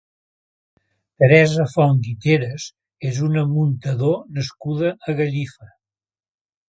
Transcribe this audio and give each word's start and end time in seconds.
Teresa 1.23 1.65
Font 1.73 1.99
Guiteras 2.07 2.65
és 3.11 3.19
una 3.27 3.45
muntador 3.53 4.19
nascuda 4.39 4.93
a 5.13 5.17
Gallifa. 5.21 5.71